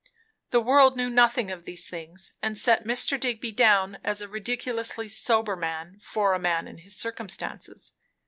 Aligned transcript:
The 0.49 0.61
world 0.61 0.97
knew 0.97 1.11
nothing 1.11 1.51
of 1.51 1.65
these 1.65 1.87
things, 1.87 2.33
and 2.41 2.57
set 2.57 2.85
Mr. 2.87 3.19
Digby 3.19 3.51
down 3.51 3.99
as 4.03 4.19
a 4.19 4.27
ridiculously 4.27 5.07
sober 5.07 5.55
man, 5.55 5.99
for 5.99 6.33
a 6.33 6.39
man 6.39 6.67
in 6.67 6.79
his 6.79 6.95
circumstances. 6.95 7.93